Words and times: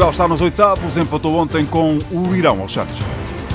Portugal 0.00 0.12
está 0.12 0.26
nos 0.26 0.40
oitavos, 0.40 0.96
empatou 0.96 1.34
ontem 1.34 1.66
com 1.66 1.98
o 2.10 2.34
Irão 2.34 2.62
aos. 2.62 2.74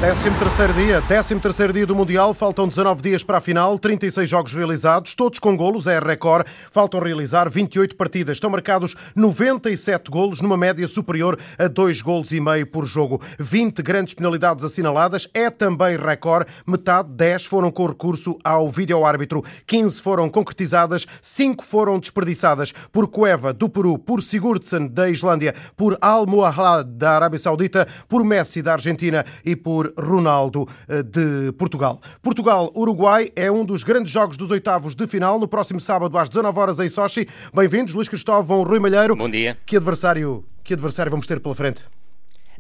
13º 0.02 0.73
dia, 0.73 1.02
13º 1.04 1.71
dia 1.71 1.86
do 1.86 1.96
Mundial, 1.96 2.34
faltam 2.34 2.68
19 2.68 3.02
dias 3.02 3.23
para 3.23 3.38
a 3.38 3.42
final, 3.42 3.79
36 3.79 4.29
jogos 4.29 4.54
realizados, 4.54 5.16
todos 5.16 5.39
com 5.39 5.55
golos, 5.55 5.88
é 5.88 5.98
recorde. 6.00 6.50
Faltam 6.70 7.00
realizar 7.00 7.50
28 7.50 7.96
partidas. 7.96 8.36
Estão 8.36 8.50
marcados 8.50 8.93
97 9.16 10.11
golos, 10.11 10.42
numa 10.42 10.57
média 10.57 10.86
superior 10.88 11.39
a 11.57 11.68
2 11.68 12.02
golos 12.02 12.34
e 12.34 12.42
meio 12.42 12.68
por 12.68 12.86
jogo. 12.86 13.21
20 13.39 13.82
grandes 13.82 14.14
penalidades 14.14 14.66
assinaladas, 14.66 15.29
é 15.34 15.50
também 15.50 15.98
recorde. 15.98 16.52
Metade, 16.68 17.09
10 17.14 17.46
foram 17.46 17.71
com 17.71 17.88
recurso 17.88 18.38
ao 18.43 18.68
vídeo-árbitro, 18.68 19.43
15 19.66 20.02
foram 20.02 20.30
concretizadas, 20.30 21.07
5 21.21 21.64
foram 21.64 21.97
desperdiçadas 21.97 22.74
por 22.91 23.07
Cueva 23.07 23.54
do 23.54 23.69
Peru, 23.69 23.97
por 23.97 24.21
Sigurdsson 24.21 24.88
da 24.88 25.10
Islândia, 25.10 25.55
por 25.75 25.97
Al 26.02 26.27
Muahad 26.27 26.86
da 26.86 27.16
Arábia 27.16 27.39
Saudita, 27.39 27.88
por 28.10 28.25
Messi 28.25 28.61
da 28.61 28.74
Argentina 28.74 29.25
e 29.43 29.55
por 29.55 29.94
Ronaldo 29.97 30.67
eh, 30.87 31.04
de 31.04 31.51
Portugal. 31.57 31.99
Portugal-Uruguai 32.22 33.30
é 33.35 33.52
um 33.52 33.66
dos 33.66 33.83
grandes 33.83 34.11
jogos 34.11 34.38
dos 34.38 34.52
oitavos 34.52 34.95
de 34.95 35.08
final 35.08 35.39
no 35.39 35.47
próximo 35.47 35.80
sábado 35.80 36.17
às 36.17 36.30
19 36.30 36.59
horas 36.59 36.80
em 36.80 36.89
Sochi. 36.89 37.27
Bem-vindos, 37.53 37.94
Luís 37.94 38.08
Cristóvão, 38.08 38.63
Rui 38.63 38.80
Malheiro. 38.80 39.16
Bom 39.16 39.30
dia. 39.30 39.58
Que 39.66 39.77
adversário, 39.77 40.44
que 40.63 40.73
adversário 40.73 41.09
vamos 41.09 41.27
ter 41.27 41.39
pela 41.39 41.55
frente? 41.55 41.83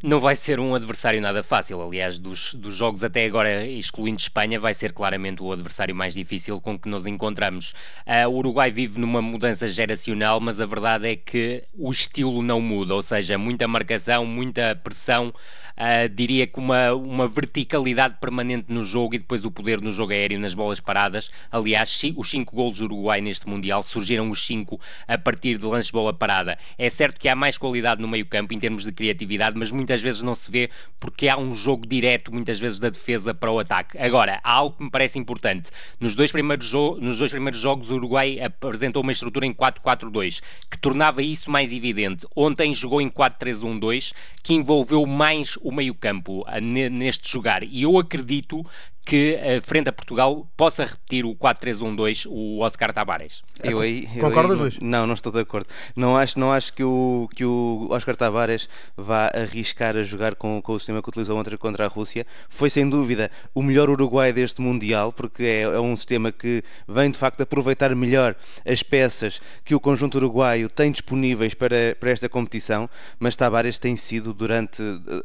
Não 0.03 0.19
vai 0.19 0.35
ser 0.35 0.59
um 0.59 0.75
adversário 0.75 1.21
nada 1.21 1.41
fácil. 1.41 1.81
Aliás, 1.81 2.19
dos, 2.19 2.53
dos 2.53 2.75
jogos 2.75 3.03
até 3.03 3.25
agora, 3.25 3.65
excluindo 3.65 4.19
Espanha, 4.19 4.59
vai 4.59 4.73
ser 4.73 4.91
claramente 4.91 5.41
o 5.41 5.51
adversário 5.51 5.95
mais 5.95 6.13
difícil 6.13 6.59
com 6.59 6.77
que 6.77 6.89
nos 6.89 7.07
encontramos. 7.07 7.73
Uh, 8.05 8.29
o 8.29 8.37
Uruguai 8.37 8.71
vive 8.71 8.99
numa 8.99 9.21
mudança 9.21 9.67
geracional, 9.67 10.39
mas 10.39 10.59
a 10.59 10.65
verdade 10.65 11.07
é 11.07 11.15
que 11.15 11.63
o 11.73 11.89
estilo 11.89 12.41
não 12.41 12.59
muda, 12.59 12.93
ou 12.93 13.01
seja, 13.01 13.37
muita 13.37 13.67
marcação, 13.67 14.25
muita 14.25 14.75
pressão 14.75 15.33
uh, 15.75 16.09
diria 16.09 16.47
que 16.47 16.59
uma, 16.59 16.93
uma 16.93 17.27
verticalidade 17.27 18.15
permanente 18.19 18.65
no 18.69 18.83
jogo 18.83 19.15
e 19.15 19.19
depois 19.19 19.45
o 19.45 19.51
poder 19.51 19.81
no 19.81 19.91
jogo 19.91 20.11
aéreo 20.11 20.39
nas 20.39 20.53
bolas 20.53 20.79
paradas. 20.79 21.31
Aliás, 21.51 22.01
os 22.15 22.29
cinco 22.29 22.55
golos 22.55 22.77
do 22.79 22.85
Uruguai 22.85 23.21
neste 23.21 23.47
Mundial 23.47 23.83
surgiram 23.83 24.29
os 24.29 24.45
cinco 24.45 24.79
a 25.07 25.17
partir 25.17 25.57
de 25.57 25.65
lances 25.65 25.87
de 25.87 25.93
bola 25.93 26.13
parada. 26.13 26.57
É 26.77 26.89
certo 26.89 27.19
que 27.19 27.29
há 27.29 27.35
mais 27.35 27.57
qualidade 27.57 28.01
no 28.01 28.07
meio 28.07 28.25
campo 28.25 28.53
em 28.53 28.59
termos 28.59 28.83
de 28.83 28.91
criatividade, 28.91 29.57
mas 29.57 29.71
muitas 29.85 30.01
vezes 30.01 30.23
não 30.23 30.33
se 30.33 30.49
vê 30.49 30.71
porque 30.99 31.29
há 31.29 31.37
um 31.37 31.53
jogo 31.53 31.85
direto, 31.85 32.33
muitas 32.33 32.59
vezes, 32.59 32.79
da 32.79 32.89
defesa 32.89 33.35
para 33.35 33.51
o 33.51 33.59
ataque. 33.59 33.95
Agora, 33.99 34.39
há 34.43 34.51
algo 34.51 34.75
que 34.75 34.83
me 34.83 34.89
parece 34.89 35.19
importante. 35.19 35.69
Nos 35.99 36.15
dois 36.15 36.31
primeiros, 36.31 36.73
nos 36.73 37.19
dois 37.19 37.29
primeiros 37.29 37.59
jogos, 37.59 37.91
o 37.91 37.95
Uruguai 37.95 38.39
apresentou 38.41 39.03
uma 39.03 39.11
estrutura 39.11 39.45
em 39.45 39.53
4-4-2, 39.53 40.41
que 40.71 40.79
tornava 40.79 41.21
isso 41.21 41.51
mais 41.51 41.71
evidente. 41.71 42.25
Ontem 42.35 42.73
jogou 42.73 42.99
em 42.99 43.11
4-3-1-2, 43.11 44.11
que 44.41 44.55
envolveu 44.55 45.05
mais 45.05 45.55
o 45.61 45.71
meio-campo 45.71 46.43
neste 46.59 47.31
jogar. 47.31 47.61
E 47.63 47.83
eu 47.83 47.99
acredito 47.99 48.65
que, 49.05 49.39
frente 49.63 49.87
a 49.87 49.93
Portugal, 49.93 50.47
possa 50.57 50.83
repetir 50.83 51.25
o 51.25 51.35
4-3-1-2 51.35 52.25
o 52.27 52.59
Oscar 52.61 52.91
Tavares. 52.91 53.43
Eu 53.63 53.79
aí, 53.79 54.09
eu 54.15 54.21
Concordas, 54.21 54.57
Luís? 54.57 54.79
Não, 54.79 55.05
não 55.05 55.13
estou 55.13 55.31
de 55.31 55.39
acordo. 55.39 55.67
Não 55.95 56.17
acho, 56.17 56.39
não 56.39 56.51
acho 56.51 56.73
que, 56.73 56.83
o, 56.83 57.29
que 57.35 57.45
o 57.45 57.87
Oscar 57.91 58.15
Tavares 58.15 58.67
vá 58.97 59.27
arriscar 59.27 59.95
a 59.95 60.03
jogar 60.03 60.33
com, 60.35 60.59
com 60.61 60.73
o 60.73 60.79
sistema 60.79 61.03
que 61.03 61.09
utilizou 61.09 61.37
ontem 61.37 61.55
contra 61.55 61.85
a 61.85 61.87
Rússia. 61.87 62.25
Foi, 62.49 62.69
sem 62.69 62.89
dúvida, 62.89 63.29
o 63.53 63.61
melhor 63.61 63.89
Uruguai 63.89 64.33
deste 64.33 64.59
Mundial, 64.59 65.13
porque 65.13 65.43
é, 65.43 65.61
é 65.61 65.79
um 65.79 65.95
sistema 65.95 66.31
que 66.31 66.63
vem, 66.87 67.11
de 67.11 67.17
facto, 67.17 67.41
aproveitar 67.41 67.95
melhor 67.95 68.35
as 68.65 68.81
peças 68.81 69.39
que 69.63 69.75
o 69.75 69.79
conjunto 69.79 70.15
uruguaio 70.15 70.67
tem 70.67 70.91
disponíveis 70.91 71.53
para, 71.53 71.95
para 71.99 72.09
esta 72.09 72.27
competição, 72.27 72.89
mas 73.19 73.35
Tavares 73.35 73.77
tem 73.77 73.95
sido, 73.95 74.33
durante 74.33 74.81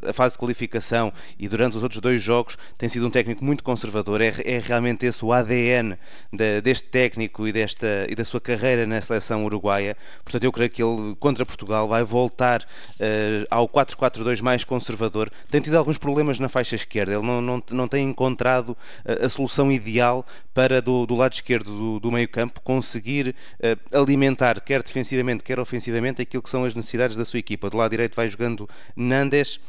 a 0.06 0.12
fase 0.12 0.34
de 0.34 0.38
qualificação 0.38 1.12
e 1.38 1.48
durante 1.48 1.78
os 1.78 1.82
outros 1.82 2.00
dois 2.00 2.22
jogos, 2.22 2.58
tem 2.76 2.88
sido 2.88 3.06
um 3.06 3.10
técnico 3.10 3.42
muito 3.44 3.64
conservador. 3.70 4.20
É, 4.20 4.34
é 4.44 4.58
realmente 4.58 5.06
esse 5.06 5.24
o 5.24 5.32
ADN 5.32 5.96
de, 6.32 6.60
deste 6.60 6.88
técnico 6.88 7.46
e, 7.46 7.52
desta, 7.52 8.06
e 8.08 8.14
da 8.16 8.24
sua 8.24 8.40
carreira 8.40 8.84
na 8.84 9.00
seleção 9.00 9.44
uruguaia. 9.44 9.96
Portanto, 10.24 10.42
eu 10.42 10.50
creio 10.50 10.70
que 10.70 10.82
ele, 10.82 11.14
contra 11.20 11.46
Portugal, 11.46 11.86
vai 11.86 12.02
voltar 12.02 12.62
uh, 12.62 13.46
ao 13.48 13.68
4-4-2 13.68 14.42
mais 14.42 14.64
conservador. 14.64 15.30
Tem 15.50 15.60
tido 15.60 15.76
alguns 15.76 15.98
problemas 15.98 16.40
na 16.40 16.48
faixa 16.48 16.74
esquerda. 16.74 17.12
Ele 17.12 17.26
não, 17.26 17.40
não, 17.40 17.62
não 17.70 17.86
tem 17.86 18.08
encontrado 18.08 18.76
a, 19.06 19.26
a 19.26 19.28
solução 19.28 19.70
ideal 19.70 20.26
para, 20.52 20.80
do, 20.82 21.06
do 21.06 21.14
lado 21.14 21.32
esquerdo 21.32 21.70
do, 21.70 22.00
do 22.00 22.12
meio-campo, 22.12 22.60
conseguir 22.60 23.34
uh, 23.58 23.98
alimentar, 23.98 24.60
quer 24.60 24.82
defensivamente, 24.82 25.44
quer 25.44 25.58
ofensivamente, 25.58 26.22
aquilo 26.22 26.42
que 26.42 26.50
são 26.50 26.64
as 26.64 26.74
necessidades 26.74 27.16
da 27.16 27.24
sua 27.24 27.38
equipa. 27.38 27.70
Do 27.70 27.76
lado 27.76 27.90
direito 27.90 28.16
vai 28.16 28.28
jogando 28.28 28.68
Nandes, 28.96 29.56
uh, 29.56 29.60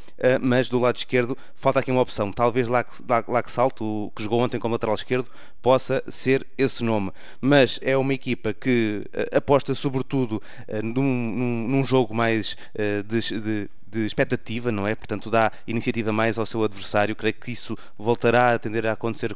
mas 0.42 0.70
do 0.70 0.80
lado 0.80 0.98
esquerdo 0.98 1.38
falta 1.56 1.80
aqui 1.80 1.92
uma 1.92 2.02
opção. 2.02 2.32
Talvez 2.32 2.68
lá 2.68 2.84
que, 2.84 2.94
jogou 4.24 4.42
ontem 4.42 4.60
como 4.60 4.74
lateral 4.74 4.96
esquerdo, 4.96 5.30
possa 5.62 6.04
ser 6.08 6.46
esse 6.58 6.84
nome. 6.84 7.12
Mas 7.40 7.80
é 7.82 7.96
uma 7.96 8.14
equipa 8.14 8.54
que 8.54 9.04
uh, 9.08 9.38
aposta 9.38 9.76
sobretudo 9.76 10.42
num, 10.84 11.04
num, 11.04 11.68
num, 11.68 11.86
jogo 11.86 12.14
mais 12.14 12.58
de, 13.08 13.40
de 13.40 13.70
de 13.92 14.06
expectativa, 14.06 14.72
não 14.72 14.88
é? 14.88 14.96
Portanto, 14.96 15.30
dá 15.30 15.52
iniciativa 15.68 16.12
mais 16.14 16.38
ao 16.38 16.46
seu 16.46 16.64
adversário. 16.64 17.16
Creio 17.16 17.34
que 17.34 17.52
isso 17.52 17.78
voltará 17.98 18.54
a 18.54 18.60
tender 18.60 18.86
a 18.86 18.94
acontecer 18.94 19.36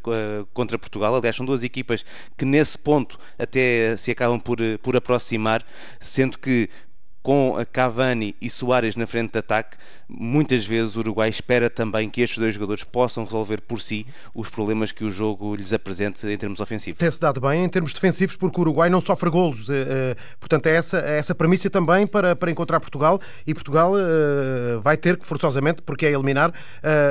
contra 0.53 0.79
Portugal. 0.79 1.15
Aliás, 1.15 1.35
são 1.35 1.45
duas 1.45 1.63
equipas 1.63 2.05
que 2.37 2.45
nesse 2.45 2.77
ponto 2.77 3.19
até 3.37 3.97
se 3.97 4.11
acabam 4.11 4.39
por, 4.39 4.57
por 4.81 4.95
aproximar, 4.95 5.65
sendo 5.99 6.39
que 6.39 6.69
com 7.21 7.55
Cavani 7.73 8.35
e 8.39 8.51
Soares 8.51 8.95
na 8.95 9.07
frente 9.07 9.31
de 9.31 9.39
ataque, 9.39 9.77
muitas 10.07 10.65
vezes 10.65 10.95
o 10.95 10.99
Uruguai 10.99 11.29
espera 11.29 11.69
também 11.69 12.09
que 12.09 12.21
estes 12.21 12.37
dois 12.37 12.53
jogadores 12.53 12.83
possam 12.83 13.23
resolver 13.23 13.61
por 13.61 13.81
si 13.81 14.05
os 14.33 14.49
problemas 14.49 14.91
que 14.91 15.03
o 15.03 15.11
jogo 15.11 15.55
lhes 15.55 15.73
apresente 15.73 16.25
em 16.27 16.37
termos 16.37 16.59
ofensivos. 16.59 16.99
Tem-se 16.99 17.19
dado 17.19 17.41
bem 17.41 17.63
em 17.63 17.69
termos 17.69 17.93
defensivos, 17.93 18.35
porque 18.35 18.59
o 18.59 18.61
Uruguai 18.61 18.89
não 18.89 19.01
sofre 19.01 19.29
golos. 19.29 19.69
Eh, 19.69 19.73
eh, 19.87 20.15
portanto, 20.39 20.67
é 20.67 20.75
essa, 20.75 20.99
é 20.99 21.17
essa 21.17 21.33
premissa 21.33 21.69
também 21.69 22.05
para, 22.05 22.35
para 22.35 22.51
encontrar 22.51 22.79
Portugal 22.79 23.19
e 23.45 23.53
Portugal 23.53 23.93
eh, 23.97 24.77
vai 24.81 24.97
ter 24.97 25.17
que, 25.17 25.25
forçosamente, 25.25 25.81
porque 25.81 26.05
é 26.05 26.11
eliminar, 26.11 26.53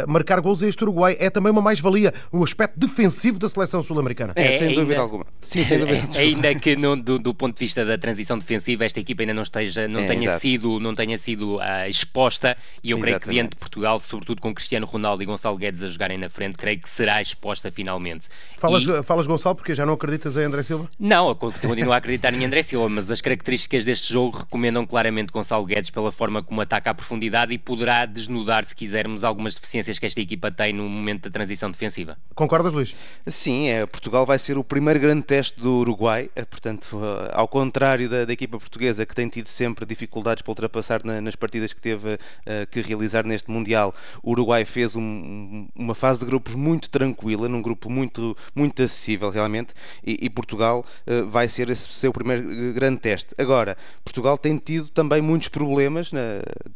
marcar 0.06 0.40
golos 0.40 0.62
a 0.62 0.68
este 0.68 0.82
Uruguai. 0.84 1.16
É 1.18 1.30
também 1.30 1.50
uma 1.50 1.62
mais-valia 1.62 2.12
o 2.30 2.42
aspecto 2.42 2.78
defensivo 2.78 3.38
da 3.38 3.48
seleção 3.48 3.82
sul-americana. 3.82 4.32
É, 4.36 4.58
sem 4.58 4.74
dúvida 4.74 5.00
alguma. 5.00 5.26
Sim, 5.40 5.64
sem 5.64 5.78
dúvida. 5.78 6.18
ainda 6.18 6.54
que 6.54 6.76
no, 6.76 6.96
do, 6.96 7.18
do, 7.18 7.34
ponto 7.34 7.54
de 7.54 7.64
vista 7.64 7.84
da 7.84 7.98
transição 7.98 8.38
defensiva, 8.38 8.84
esta 8.84 9.00
equipa 9.00 9.22
ainda 9.22 9.34
não 9.34 9.42
esteja, 9.42 9.88
não 9.88 10.00
é, 10.00 10.06
tenha 10.06 10.38
sido, 10.38 10.78
não 10.80 10.94
tenha 10.94 11.18
sido 11.18 11.56
uh, 11.56 11.88
exposta 11.88 12.56
e 12.84 12.90
eu 12.90 12.98
Exatamente. 12.98 13.02
creio 13.02 13.20
que 13.20 13.30
diante 13.30 13.50
de 13.52 13.56
Portugal, 13.56 13.98
sobretudo 13.98 14.42
com 14.42 14.54
Cristiano 14.54 14.84
Ronaldo 14.84 15.22
e 15.22 15.26
Gonçalo 15.26 15.56
Guedes 15.56 15.82
a 15.82 15.86
jogarem 15.86 16.18
na 16.18 16.28
frente, 16.28 16.58
creio 16.58 16.78
que 16.78 16.88
será 16.88 17.20
exposta 17.22 17.72
finalmente. 17.72 18.28
Falas, 18.58 18.82
e... 18.82 19.02
falas 19.02 19.26
Gonçalo 19.26 19.56
porque 19.56 19.74
já 19.74 19.86
não 19.86 19.94
acreditas 19.94 20.36
em 20.36 20.42
André 20.42 20.62
Silva? 20.62 20.90
Não, 20.98 21.28
eu 21.28 21.34
continuo 21.34 21.92
a 21.92 21.96
acreditar 21.96 22.34
em 22.34 22.44
André 22.44 22.62
Silva, 22.62 22.86
mas 22.90 23.10
as 23.10 23.22
características 23.22 23.86
deste 23.86 24.12
jogo 24.12 24.36
recomendam 24.36 24.84
claramente 24.84 25.32
Gonçalo 25.32 25.64
Guedes 25.64 25.88
pela 25.88 26.12
forma 26.12 26.42
como 26.42 26.60
ataca 26.60 26.90
a 26.90 26.94
profundidade 26.94 27.54
e 27.54 27.58
poderá 27.58 28.04
desnudar, 28.04 28.66
se 28.66 28.76
quisermos, 28.76 29.24
algumas 29.24 29.54
deficiências 29.54 29.98
que 29.98 30.04
esta 30.04 30.20
equipa 30.20 30.50
tem 30.50 30.74
no 30.74 30.86
momento 30.86 31.22
da 31.22 31.30
transição 31.30 31.70
defensiva. 31.70 32.18
Concordas, 32.34 32.74
Luís? 32.74 32.94
Sim, 33.26 33.68
é, 33.68 33.86
Portugal 33.86 34.26
vai 34.26 34.38
ser 34.38 34.58
o 34.58 34.64
primeiro 34.64 35.00
grande 35.00 35.22
teste 35.22 35.58
do 35.58 35.78
Uruguai, 35.78 36.28
é, 36.36 36.44
portanto, 36.44 37.00
ao 37.32 37.48
contrário 37.48 38.10
da, 38.10 38.26
da 38.26 38.32
equipa 38.32 38.58
portuguesa 38.58 39.06
que 39.06 39.14
tem 39.14 39.26
tido 39.26 39.48
sempre 39.48 39.86
dificuldades 39.86 40.42
para 40.42 40.50
ultrapassar 40.50 41.02
na, 41.02 41.20
nas 41.22 41.34
partidas 41.34 41.72
que 41.72 41.80
teve 41.80 42.14
uh, 42.14 42.66
que 42.74 42.88
realizar 42.88 43.24
neste 43.24 43.50
Mundial, 43.50 43.94
o 44.22 44.32
Uruguai 44.32 44.64
fez 44.64 44.96
um, 44.96 45.68
uma 45.74 45.94
fase 45.94 46.20
de 46.20 46.26
grupos 46.26 46.54
muito 46.54 46.90
tranquila, 46.90 47.48
num 47.48 47.62
grupo 47.62 47.88
muito, 47.88 48.36
muito 48.54 48.82
acessível 48.82 49.30
realmente, 49.30 49.74
e, 50.04 50.18
e 50.22 50.30
Portugal 50.30 50.84
uh, 51.06 51.26
vai 51.28 51.46
ser 51.48 51.70
esse 51.70 51.88
seu 51.92 52.12
primeiro 52.12 52.50
eh, 52.50 52.72
grande 52.72 52.98
teste. 52.98 53.34
Agora, 53.38 53.76
Portugal 54.04 54.36
tem 54.36 54.56
tido 54.56 54.88
também 54.88 55.22
muitos 55.22 55.48
problemas, 55.48 56.12
na, 56.12 56.20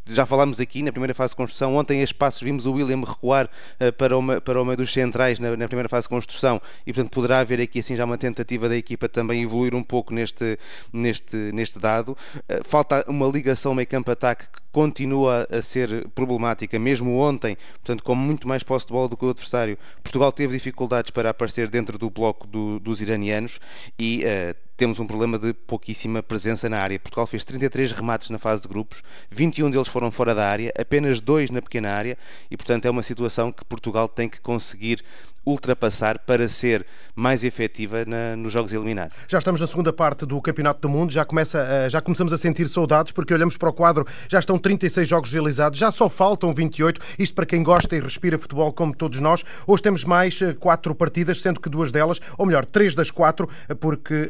já 0.07 0.25
falámos 0.25 0.61
aqui 0.61 0.83
na 0.83 0.93
primeira 0.93 1.15
fase 1.15 1.33
de 1.33 1.37
construção, 1.37 1.75
ontem 1.75 2.01
a 2.01 2.05
espaços 2.05 2.43
vimos 2.43 2.67
o 2.67 2.73
William 2.73 3.01
recuar 3.01 3.47
uh, 3.81 3.93
para, 3.93 4.17
uma, 4.17 4.41
para 4.41 4.61
o 4.61 4.65
meio 4.65 4.77
dos 4.77 4.93
centrais 4.93 5.39
na, 5.39 5.57
na, 5.57 5.67
primeira 5.67 5.89
fase 5.89 6.05
de 6.05 6.11
construção, 6.11 6.61
e 6.87 6.93
portanto 6.93 7.13
poderá 7.13 7.41
haver 7.41 7.61
aqui 7.61 7.81
assim 7.81 7.97
já 7.97 8.05
uma 8.05 8.19
tentativa 8.19 8.69
da 8.69 8.77
equipa 8.77 9.09
também 9.09 9.43
evoluir 9.43 9.75
um 9.75 9.83
pouco 9.83 10.15
neste, 10.15 10.59
neste, 10.93 11.37
neste 11.37 11.79
dado. 11.79 12.17
falta 12.65 13.05
uma 13.09 13.27
ligação 13.27 13.75
meio-campo-ataque 13.75 14.45
que 14.45 14.68
continua 14.79 15.45
a 15.51 15.61
ser 15.61 16.07
problemática, 16.15 16.79
mesmo 16.79 17.19
ontem, 17.19 17.59
portanto, 17.73 18.05
com 18.05 18.15
muito 18.15 18.47
mais 18.47 18.63
posse 18.63 18.87
de 18.87 18.93
bola 18.93 19.09
do 19.09 19.17
que 19.17 19.25
o 19.25 19.31
adversário. 19.31 19.77
Portugal 20.05 20.31
teve 20.31 20.53
dificuldades 20.57 21.11
para 21.11 21.31
aparecer 21.31 21.67
dentro 21.67 21.99
do 21.99 22.09
bloco 22.09 22.47
do, 22.47 22.79
dos 22.79 23.01
iranianos 23.01 23.59
e 23.99 24.23
uh, 24.23 24.55
temos 24.77 25.01
um 25.01 25.07
problema 25.09 25.37
de 25.37 25.53
pouquíssima 25.53 26.23
presença 26.23 26.69
na 26.69 26.79
área. 26.79 26.97
Portugal 27.01 27.27
fez 27.27 27.45
33 27.45 27.91
remates 27.91 28.31
na 28.31 28.39
fase 28.39 28.63
de 28.63 28.69
grupos, 28.69 29.03
21 29.33 29.69
deles 29.69 29.89
foram 29.89 30.13
fora 30.13 30.33
da 30.33 30.49
área, 30.49 30.73
apenas 30.79 31.21
dois 31.21 31.51
na 31.51 31.61
pequena 31.61 31.91
área 31.91 32.17
e, 32.49 32.57
portanto, 32.57 32.87
é 32.87 32.91
uma 32.91 33.03
situação 33.03 33.51
que 33.51 33.65
Portugal 33.65 34.09
tem 34.09 34.29
que 34.29 34.41
conseguir 34.41 35.03
ultrapassar 35.49 36.19
para 36.19 36.49
ser 36.49 36.85
mais 37.15 37.43
efetiva 37.43 38.05
na, 38.05 38.37
nos 38.37 38.53
jogos 38.53 38.73
eliminados. 38.73 39.15
Já 39.27 39.39
estamos 39.39 39.61
na 39.61 39.67
segunda 39.67 39.93
parte 39.93 40.25
do 40.25 40.41
Campeonato 40.41 40.81
do 40.81 40.89
Mundo, 40.89 41.13
já, 41.13 41.25
começa, 41.25 41.59
eh, 41.59 41.91
já 41.91 42.01
começamos 42.01 42.33
a 42.33 42.39
sentir 42.39 42.69
saudades 42.69 43.13
porque 43.13 43.35
olhamos 43.35 43.57
para 43.57 43.69
o 43.69 43.73
quadro, 43.73 44.07
já 44.29 44.39
estão 44.39 44.59
36 44.59 45.09
jogos 45.09 45.31
realizados, 45.31 45.79
já 45.79 45.91
só 45.91 46.09
faltam 46.09 46.55
28, 46.55 47.01
isto 47.19 47.35
para 47.35 47.47
quem 47.47 47.63
gosta 47.63 47.97
e 47.97 48.01
respira 48.01 48.39
futebol 48.39 48.73
como 48.73 48.95
todos 48.95 49.19
nós. 49.21 49.45
Hoje 49.67 49.83
temos 49.83 50.05
mais 50.05 50.41
eh, 50.41 50.55
quatro 50.55 50.95
partidas, 50.95 51.41
sendo 51.41 51.61
que 51.61 51.69
duas 51.69 51.91
delas, 51.91 52.21
ou 52.37 52.47
melhor, 52.47 52.65
três 52.65 52.95
das 52.95 53.11
quatro, 53.11 53.49
eh, 53.69 53.75
porque, 53.75 54.29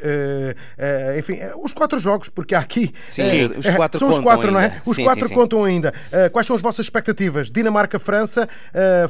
enfim, 1.19 1.39
os 1.63 1.73
quatro 1.73 1.99
jogos, 1.99 2.29
porque 2.29 2.55
há 2.55 2.61
aqui... 2.61 2.93
Sim, 3.11 3.47
os 3.59 3.77
quatro 3.77 3.99
são 3.99 4.09
os 4.09 4.19
quatro, 4.19 4.49
ainda. 4.49 4.61
não 4.61 4.61
é? 4.61 4.83
Os 4.87 4.97
sim, 4.97 5.05
quatro 5.05 5.29
sim, 5.29 5.35
contam 5.35 5.65
ainda. 5.65 5.93
Quais 6.33 6.47
são 6.47 6.55
as 6.55 6.63
vossas 6.63 6.87
expectativas? 6.87 7.51
Dinamarca-França, 7.51 8.49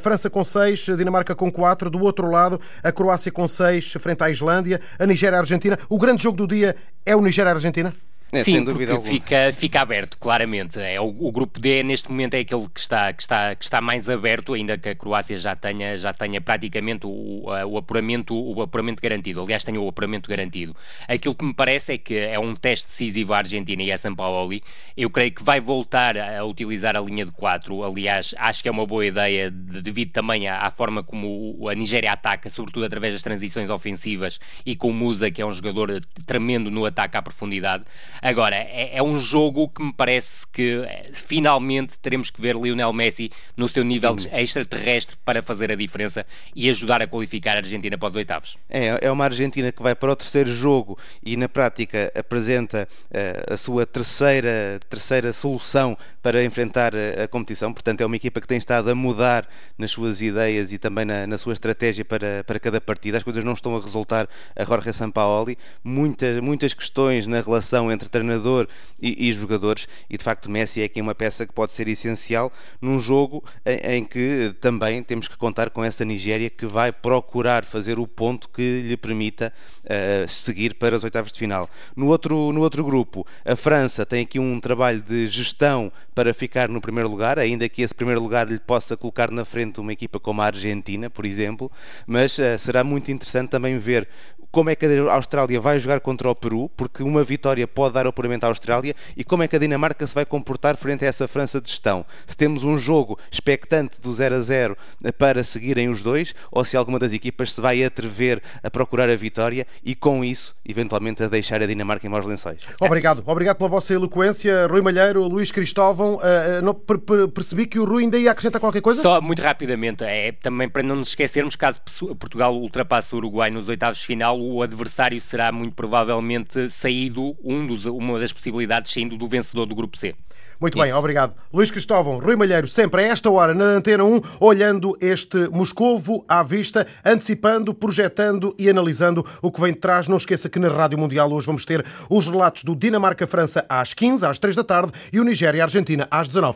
França 0.00 0.30
com 0.30 0.44
seis, 0.44 0.80
Dinamarca 0.80 1.34
com 1.34 1.50
quatro, 1.50 1.90
do 1.98 2.04
outro 2.04 2.30
lado, 2.30 2.60
a 2.82 2.90
Croácia 2.90 3.30
com 3.30 3.46
seis, 3.46 3.92
frente 3.92 4.22
à 4.22 4.30
Islândia, 4.30 4.80
a 4.98 5.04
Nigéria-Argentina. 5.04 5.78
O 5.88 5.98
grande 5.98 6.22
jogo 6.22 6.36
do 6.36 6.46
dia 6.46 6.74
é 7.04 7.14
o 7.14 7.20
Nigéria-Argentina? 7.20 7.94
É, 8.30 8.44
Sim, 8.44 8.62
porque 8.62 8.86
fica, 9.00 9.52
fica 9.54 9.80
aberto, 9.80 10.18
claramente. 10.18 10.78
É, 10.78 11.00
o, 11.00 11.06
o, 11.06 11.32
grupo 11.32 11.58
D, 11.58 11.82
neste 11.82 12.10
momento, 12.10 12.34
é 12.34 12.40
aquele 12.40 12.68
que 12.68 12.80
está, 12.80 13.10
que, 13.12 13.22
está, 13.22 13.54
que 13.54 13.64
está 13.64 13.80
mais 13.80 14.10
aberto, 14.10 14.52
ainda 14.52 14.76
que 14.76 14.90
a 14.90 14.94
Croácia 14.94 15.38
já 15.38 15.56
tenha, 15.56 15.96
já 15.96 16.12
tenha 16.12 16.38
praticamente 16.38 17.06
o, 17.06 17.44
o, 17.46 17.78
apuramento, 17.78 18.34
o 18.34 18.60
apuramento 18.60 19.00
garantido. 19.02 19.40
Aliás, 19.40 19.64
tenha 19.64 19.80
o 19.80 19.88
apuramento 19.88 20.28
garantido. 20.28 20.76
Aquilo 21.08 21.34
que 21.34 21.44
me 21.44 21.54
parece 21.54 21.94
é 21.94 21.98
que 21.98 22.14
é 22.14 22.38
um 22.38 22.54
teste 22.54 22.88
decisivo 22.88 23.32
à 23.32 23.38
Argentina 23.38 23.82
e 23.82 23.90
a 23.90 23.96
São 23.96 24.14
Paulo. 24.14 24.52
Eu 24.94 25.08
creio 25.08 25.32
que 25.32 25.42
vai 25.42 25.58
voltar 25.58 26.18
a 26.18 26.44
utilizar 26.44 26.96
a 26.96 27.00
linha 27.00 27.24
de 27.24 27.32
4. 27.32 27.82
Aliás, 27.82 28.34
acho 28.36 28.62
que 28.62 28.68
é 28.68 28.70
uma 28.70 28.86
boa 28.86 29.06
ideia, 29.06 29.50
devido 29.50 30.12
também 30.12 30.46
à, 30.48 30.58
à 30.58 30.70
forma 30.70 31.02
como 31.02 31.66
a 31.66 31.74
Nigéria 31.74 32.12
ataca, 32.12 32.50
sobretudo 32.50 32.84
através 32.84 33.14
das 33.14 33.22
transições 33.22 33.70
ofensivas 33.70 34.38
e 34.66 34.76
com 34.76 34.90
o 34.90 34.94
Musa, 34.94 35.30
que 35.30 35.40
é 35.40 35.46
um 35.46 35.52
jogador 35.52 35.98
tremendo 36.26 36.70
no 36.70 36.84
ataque 36.84 37.16
à 37.16 37.22
profundidade. 37.22 37.84
Agora, 38.20 38.56
é, 38.56 38.96
é, 38.96 39.02
um 39.02 39.18
jogo 39.18 39.68
que 39.68 39.82
me 39.82 39.92
parece 39.92 40.46
que 40.52 40.82
eh, 40.84 41.10
finalmente 41.12 41.98
teremos 41.98 42.30
que 42.30 42.40
ver 42.40 42.56
Lionel 42.56 42.92
Messi 42.92 43.30
no 43.56 43.68
seu 43.68 43.84
nível 43.84 44.16
extraterrestre 44.32 45.16
para 45.24 45.42
fazer 45.42 45.70
a 45.70 45.74
diferença 45.74 46.26
e 46.54 46.68
ajudar 46.68 47.00
a 47.02 47.06
qualificar 47.06 47.54
a 47.54 47.58
Argentina 47.58 47.96
para 47.96 48.08
os 48.08 48.14
oitavos. 48.14 48.58
É, 48.68 49.06
é 49.06 49.10
uma 49.10 49.24
Argentina 49.24 49.70
que 49.70 49.82
vai 49.82 49.94
para 49.94 50.12
o 50.12 50.16
terceiro 50.16 50.52
jogo 50.52 50.98
e 51.22 51.36
na 51.36 51.48
prática 51.48 52.12
apresenta 52.14 52.88
uh, 53.10 53.54
a 53.54 53.56
sua 53.56 53.86
terceira, 53.86 54.80
terceira 54.88 55.32
solução 55.32 55.96
para 56.22 56.44
enfrentar 56.44 56.92
a, 56.94 57.28
competição. 57.28 57.72
Portanto, 57.72 58.00
é 58.00 58.06
uma 58.06 58.16
equipa 58.16 58.40
que 58.40 58.46
tem 58.46 58.58
estado 58.58 58.90
a 58.90 58.94
mudar 58.94 59.48
nas 59.76 59.90
suas 59.90 60.20
ideias 60.20 60.72
e 60.72 60.78
também 60.78 61.04
na, 61.04 61.26
na 61.26 61.38
sua 61.38 61.52
estratégia 61.52 62.04
para, 62.04 62.42
para 62.44 62.58
cada 62.58 62.80
partida. 62.80 63.18
As 63.18 63.22
coisas 63.22 63.44
não 63.44 63.52
estão 63.52 63.76
a 63.76 63.80
resultar 63.80 64.28
a 64.54 64.64
Jorge 64.64 64.92
Sampaoli. 64.92 65.56
Muitas, 65.82 66.40
muitas 66.40 66.74
questões 66.74 67.26
na 67.26 67.40
relação 67.40 67.90
entre 67.90 68.08
treinador 68.08 68.66
e, 69.00 69.28
e, 69.28 69.32
jogadores, 69.32 69.88
e 70.08 70.16
de 70.16 70.24
facto 70.24 70.50
Messi 70.50 70.82
é 70.82 70.84
aqui 70.84 71.00
uma 71.00 71.14
peça 71.14 71.46
que 71.46 71.52
pode 71.52 71.72
ser 71.72 71.88
essencial 71.88 72.52
num 72.80 73.00
jogo 73.00 73.44
em, 73.64 73.96
em, 73.96 74.04
que 74.04 74.54
também 74.60 75.02
temos 75.02 75.28
que 75.28 75.36
contar 75.36 75.70
com 75.70 75.84
essa 75.84 76.04
Nigéria 76.04 76.50
que 76.50 76.66
vai 76.66 76.92
procurar 76.92 77.64
fazer 77.64 77.98
o 77.98 78.06
ponto 78.06 78.48
que 78.48 78.82
lhe 78.82 78.96
permita 78.96 79.52
uh, 79.84 80.28
seguir 80.28 80.74
para 80.74 80.96
as 80.96 81.04
oitavas 81.04 81.32
de 81.32 81.38
final. 81.38 81.68
No 81.94 82.06
outro, 82.06 82.52
no 82.52 82.60
outro 82.60 82.84
grupo, 82.84 83.26
a 83.44 83.54
França 83.54 84.04
tem 84.04 84.22
aqui 84.22 84.38
um 84.38 84.60
trabalho 84.60 85.02
de 85.02 85.26
gestão 85.28 85.92
para 86.18 86.34
ficar 86.34 86.68
no 86.68 86.80
primeiro 86.80 87.08
lugar, 87.08 87.38
ainda 87.38 87.68
que 87.68 87.80
esse 87.80 87.94
primeiro 87.94 88.20
lugar 88.20 88.48
lhe 88.48 88.58
possa 88.58 88.96
colocar 88.96 89.30
na 89.30 89.44
frente 89.44 89.78
uma 89.78 89.92
equipa 89.92 90.18
como 90.18 90.42
a 90.42 90.46
Argentina, 90.46 91.08
por 91.08 91.24
exemplo, 91.24 91.70
mas 92.08 92.36
uh, 92.38 92.58
será 92.58 92.82
muito 92.82 93.12
interessante 93.12 93.50
também 93.50 93.78
ver 93.78 94.08
como 94.50 94.70
é 94.70 94.74
que 94.74 94.86
a 94.86 95.12
Austrália 95.12 95.60
vai 95.60 95.78
jogar 95.78 96.00
contra 96.00 96.30
o 96.30 96.34
Peru, 96.34 96.70
porque 96.76 97.02
uma 97.02 97.22
vitória 97.22 97.66
pode 97.66 97.94
dar 97.94 98.06
apuramento 98.06 98.44
à 98.44 98.48
Austrália, 98.48 98.94
e 99.16 99.22
como 99.22 99.42
é 99.42 99.48
que 99.48 99.56
a 99.56 99.58
Dinamarca 99.58 100.06
se 100.06 100.14
vai 100.14 100.24
comportar 100.24 100.76
frente 100.76 101.04
a 101.04 101.08
essa 101.08 101.28
França 101.28 101.60
de 101.60 101.68
gestão. 101.68 102.04
Se 102.26 102.36
temos 102.36 102.64
um 102.64 102.78
jogo 102.78 103.18
expectante 103.30 104.00
do 104.00 104.12
0 104.12 104.36
a 104.36 104.40
0 104.40 104.76
para 105.18 105.44
seguirem 105.44 105.88
os 105.88 106.02
dois, 106.02 106.34
ou 106.50 106.64
se 106.64 106.76
alguma 106.76 106.98
das 106.98 107.12
equipas 107.12 107.52
se 107.52 107.60
vai 107.60 107.84
atrever 107.84 108.42
a 108.62 108.70
procurar 108.70 109.10
a 109.10 109.16
vitória 109.16 109.66
e 109.84 109.94
com 109.94 110.24
isso, 110.24 110.56
eventualmente, 110.66 111.22
a 111.22 111.28
deixar 111.28 111.62
a 111.62 111.66
Dinamarca 111.66 112.06
em 112.06 112.10
maus 112.10 112.24
lençóis. 112.24 112.62
Obrigado. 112.80 113.22
Obrigado 113.26 113.58
pela 113.58 113.68
vossa 113.68 113.92
eloquência. 113.92 114.66
Rui 114.66 114.80
Malheiro, 114.80 115.24
Luís 115.24 115.50
Cristóvão, 115.50 116.07
uh, 116.16 117.28
percebi 117.28 117.66
que 117.66 117.78
o 117.78 117.84
Rui 117.84 118.04
ainda 118.04 118.18
ia 118.18 118.30
acrescentar 118.30 118.60
qualquer 118.60 118.80
coisa? 118.80 119.02
Só 119.02 119.20
muito 119.20 119.42
rapidamente, 119.42 120.04
é 120.04 120.32
também 120.32 120.68
para 120.68 120.82
não 120.82 120.96
nos 120.96 121.08
esquecermos, 121.08 121.56
caso 121.56 121.80
Portugal 122.18 122.54
ultrapasse 122.54 123.14
o 123.14 123.18
Uruguai 123.18 123.50
nos 123.50 123.68
oitavos 123.68 123.98
de 123.98 124.06
final, 124.06 124.40
o 124.40 124.62
adversário 124.62 125.20
será 125.20 125.52
muito 125.52 125.74
provavelmente 125.74 126.70
saído, 126.70 127.36
um 127.42 127.66
dos, 127.66 127.84
uma 127.84 128.18
das 128.18 128.32
possibilidades 128.32 128.92
saindo 128.92 129.16
do 129.16 129.26
vencedor 129.26 129.66
do 129.66 129.74
grupo 129.74 129.96
C. 129.96 130.14
Muito 130.60 130.76
Isso. 130.76 130.82
bem, 130.82 130.92
obrigado. 130.92 131.34
Luís 131.52 131.70
Cristóvão, 131.70 132.18
Rui 132.18 132.34
Malheiro, 132.34 132.66
sempre 132.66 133.02
a 133.02 133.06
esta 133.06 133.30
hora 133.30 133.54
na 133.54 133.64
Antena 133.64 134.04
1, 134.04 134.20
olhando 134.40 134.96
este 135.00 135.48
Moscovo 135.50 136.24
à 136.28 136.42
vista, 136.42 136.86
antecipando, 137.04 137.72
projetando 137.72 138.54
e 138.58 138.68
analisando 138.68 139.24
o 139.40 139.52
que 139.52 139.60
vem 139.60 139.72
de 139.72 139.78
trás. 139.78 140.08
Não 140.08 140.16
esqueça 140.16 140.48
que 140.48 140.58
na 140.58 140.68
Rádio 140.68 140.98
Mundial 140.98 141.32
hoje 141.32 141.46
vamos 141.46 141.64
ter 141.64 141.84
os 142.10 142.26
relatos 142.26 142.64
do 142.64 142.74
Dinamarca-França 142.74 143.64
às 143.68 143.94
15, 143.94 144.26
às 144.26 144.38
3 144.38 144.56
da 144.56 144.64
tarde 144.64 144.92
e 145.12 145.20
o 145.20 145.24
Nigéria-Argentina 145.24 146.08
às 146.10 146.26
19. 146.26 146.46